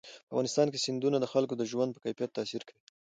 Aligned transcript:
په 0.23 0.29
افغانستان 0.33 0.67
کې 0.69 0.83
سیندونه 0.85 1.17
د 1.19 1.25
خلکو 1.33 1.53
د 1.57 1.63
ژوند 1.71 1.91
په 1.93 1.99
کیفیت 2.05 2.31
تاثیر 2.37 2.61
کوي. 2.67 2.79